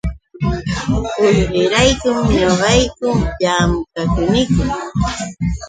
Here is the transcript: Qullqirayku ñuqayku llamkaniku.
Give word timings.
Qullqirayku 1.15 2.09
ñuqayku 2.39 3.09
llamkaniku. 3.41 4.63